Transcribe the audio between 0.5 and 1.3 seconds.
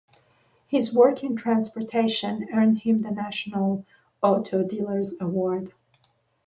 His work